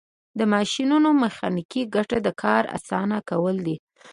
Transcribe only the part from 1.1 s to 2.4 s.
میخانیکي ګټه د